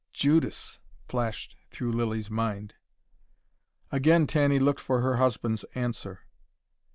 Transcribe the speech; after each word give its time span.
"Judas!" 0.13 0.79
flashed 1.07 1.57
through 1.69 1.91
Lilly's 1.91 2.31
mind. 2.31 2.73
Again 3.91 4.25
Tanny 4.25 4.57
looked 4.57 4.79
for 4.81 5.01
her 5.01 5.17
husband's 5.17 5.63
answer. 5.75 6.21